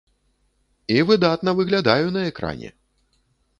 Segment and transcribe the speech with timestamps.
[0.95, 2.75] І выдатна выглядаю на экране!